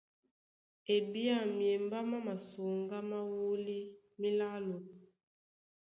E 0.93 0.95
ɓ!!ân 1.11 1.45
myembá 1.57 1.97
má 2.09 2.17
masoŋgá 2.27 2.97
má 3.09 3.17
wólí 3.33 3.77
mílálo. 4.19 4.77